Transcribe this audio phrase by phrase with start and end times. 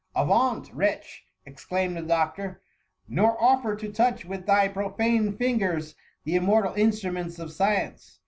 [0.15, 2.59] "Avaunt, wretch?" exclaimed the doctor,"
[3.07, 5.93] nor offer to touch with thy profane fingers
[6.23, 8.19] the immortal instruments of science."